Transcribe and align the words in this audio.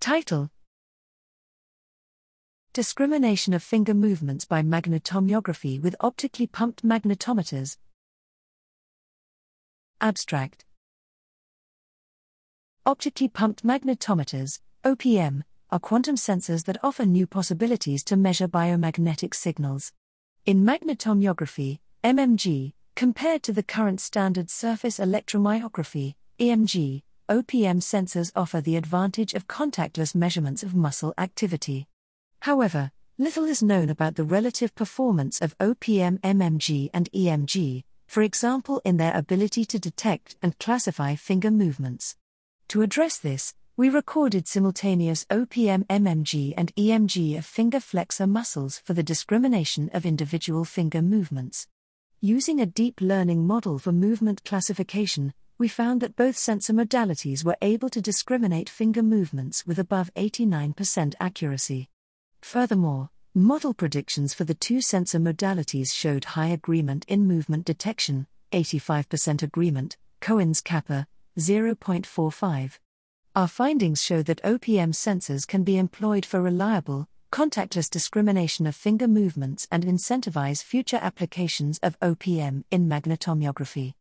Title 0.00 0.48
Discrimination 2.72 3.52
of 3.52 3.62
finger 3.64 3.94
movements 3.94 4.44
by 4.44 4.62
magnetomyography 4.62 5.82
with 5.82 5.96
optically 6.00 6.46
pumped 6.46 6.86
magnetometers. 6.86 7.78
Abstract 10.00 10.64
Optically 12.86 13.28
pumped 13.28 13.66
magnetometers, 13.66 14.60
OPM, 14.84 15.42
are 15.70 15.80
quantum 15.80 16.14
sensors 16.14 16.64
that 16.66 16.82
offer 16.84 17.04
new 17.04 17.26
possibilities 17.26 18.04
to 18.04 18.16
measure 18.16 18.46
biomagnetic 18.46 19.34
signals. 19.34 19.92
In 20.46 20.64
magnetomyography, 20.64 21.80
MMG, 22.04 22.72
compared 22.94 23.42
to 23.42 23.52
the 23.52 23.64
current 23.64 24.00
standard 24.00 24.48
surface 24.48 25.00
electromyography, 25.00 26.14
EMG, 26.38 27.02
OPM 27.28 27.82
sensors 27.82 28.32
offer 28.34 28.58
the 28.58 28.76
advantage 28.76 29.34
of 29.34 29.46
contactless 29.46 30.14
measurements 30.14 30.62
of 30.62 30.74
muscle 30.74 31.12
activity. 31.18 31.86
However, 32.40 32.90
little 33.18 33.44
is 33.44 33.62
known 33.62 33.90
about 33.90 34.14
the 34.14 34.24
relative 34.24 34.74
performance 34.74 35.38
of 35.42 35.56
OPM 35.58 36.20
MMG 36.20 36.88
and 36.94 37.12
EMG, 37.12 37.84
for 38.06 38.22
example, 38.22 38.80
in 38.82 38.96
their 38.96 39.14
ability 39.14 39.66
to 39.66 39.78
detect 39.78 40.36
and 40.42 40.58
classify 40.58 41.16
finger 41.16 41.50
movements. 41.50 42.16
To 42.68 42.80
address 42.80 43.18
this, 43.18 43.52
we 43.76 43.90
recorded 43.90 44.48
simultaneous 44.48 45.26
OPM 45.26 45.84
MMG 45.84 46.54
and 46.56 46.74
EMG 46.76 47.36
of 47.36 47.44
finger 47.44 47.80
flexor 47.80 48.26
muscles 48.26 48.80
for 48.86 48.94
the 48.94 49.02
discrimination 49.02 49.90
of 49.92 50.06
individual 50.06 50.64
finger 50.64 51.02
movements. 51.02 51.68
Using 52.22 52.58
a 52.58 52.64
deep 52.64 53.02
learning 53.02 53.46
model 53.46 53.78
for 53.78 53.92
movement 53.92 54.46
classification, 54.46 55.34
we 55.58 55.66
found 55.66 56.00
that 56.00 56.14
both 56.14 56.38
sensor 56.38 56.72
modalities 56.72 57.44
were 57.44 57.56
able 57.60 57.88
to 57.88 58.00
discriminate 58.00 58.68
finger 58.70 59.02
movements 59.02 59.66
with 59.66 59.78
above 59.78 60.14
89% 60.14 61.14
accuracy. 61.18 61.90
Furthermore, 62.40 63.10
model 63.34 63.74
predictions 63.74 64.32
for 64.32 64.44
the 64.44 64.54
two 64.54 64.80
sensor 64.80 65.18
modalities 65.18 65.92
showed 65.92 66.24
high 66.24 66.46
agreement 66.46 67.04
in 67.08 67.26
movement 67.26 67.64
detection, 67.64 68.28
85% 68.52 69.42
agreement, 69.42 69.96
Cohen's 70.20 70.60
kappa, 70.60 71.08
0.45. 71.38 72.78
Our 73.34 73.48
findings 73.48 74.02
show 74.02 74.22
that 74.22 74.42
OPM 74.42 74.94
sensors 74.94 75.46
can 75.46 75.64
be 75.64 75.76
employed 75.76 76.24
for 76.24 76.40
reliable, 76.40 77.08
contactless 77.32 77.90
discrimination 77.90 78.66
of 78.66 78.74
finger 78.76 79.08
movements 79.08 79.66
and 79.70 79.84
incentivize 79.84 80.62
future 80.62 80.98
applications 81.02 81.78
of 81.82 81.98
OPM 82.00 82.64
in 82.70 82.88
magnetomyography. 82.88 83.94